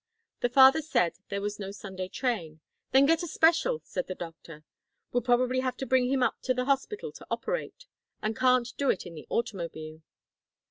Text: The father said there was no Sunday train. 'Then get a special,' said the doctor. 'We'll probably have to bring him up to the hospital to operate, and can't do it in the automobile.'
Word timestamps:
The 0.39 0.49
father 0.49 0.81
said 0.81 1.19
there 1.29 1.43
was 1.43 1.59
no 1.59 1.69
Sunday 1.69 2.07
train. 2.07 2.59
'Then 2.89 3.05
get 3.05 3.21
a 3.21 3.27
special,' 3.27 3.81
said 3.83 4.07
the 4.07 4.15
doctor. 4.15 4.63
'We'll 5.11 5.21
probably 5.21 5.59
have 5.59 5.77
to 5.77 5.85
bring 5.85 6.09
him 6.11 6.23
up 6.23 6.41
to 6.41 6.55
the 6.55 6.65
hospital 6.65 7.11
to 7.11 7.27
operate, 7.29 7.85
and 8.19 8.35
can't 8.35 8.73
do 8.77 8.89
it 8.89 9.05
in 9.05 9.13
the 9.13 9.27
automobile.' 9.29 10.01